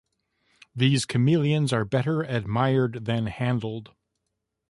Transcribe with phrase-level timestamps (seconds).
[0.75, 3.91] These chameleons are better admired than handled.